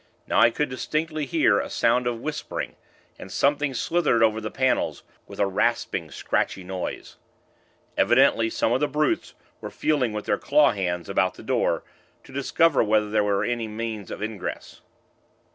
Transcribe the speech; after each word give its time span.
Now 0.25 0.39
I 0.39 0.49
could 0.49 0.67
distinctly 0.67 1.27
hear 1.27 1.59
a 1.59 1.69
sound 1.69 2.07
of 2.07 2.19
whispering, 2.21 2.75
and 3.19 3.31
something 3.31 3.75
slithered 3.75 4.23
over 4.23 4.41
the 4.41 4.49
panels, 4.49 5.03
with 5.27 5.39
a 5.39 5.45
rasping, 5.45 6.09
scratchy 6.09 6.63
noise. 6.63 7.17
Evidently, 7.95 8.49
some 8.49 8.71
of 8.71 8.79
the 8.79 8.87
brutes 8.87 9.35
were 9.61 9.69
feeling 9.69 10.11
with 10.11 10.25
their 10.25 10.39
claw 10.39 10.71
hands, 10.71 11.07
about 11.07 11.35
the 11.35 11.43
door, 11.43 11.83
to 12.23 12.33
discover 12.33 12.83
whether 12.83 13.11
there 13.11 13.23
were 13.23 13.43
any 13.43 13.67
means 13.67 14.09
of 14.09 14.23
ingress. 14.23 14.81